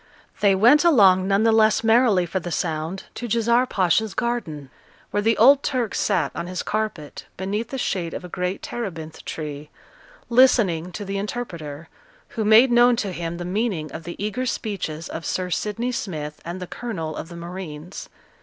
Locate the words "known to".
12.71-13.11